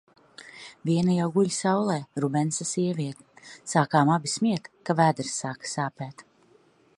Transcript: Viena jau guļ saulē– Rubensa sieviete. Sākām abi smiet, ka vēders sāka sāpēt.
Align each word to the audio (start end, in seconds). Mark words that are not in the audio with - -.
Viena 0.89 1.17
jau 1.17 1.27
guļ 1.35 1.51
saulē– 1.57 1.97
Rubensa 2.25 2.67
sieviete. 2.69 3.45
Sākām 3.75 4.11
abi 4.15 4.33
smiet, 4.37 4.71
ka 4.89 4.97
vēders 5.03 5.37
sāka 5.45 5.71
sāpēt. 5.75 6.27